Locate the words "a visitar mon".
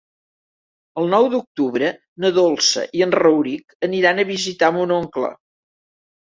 4.25-4.97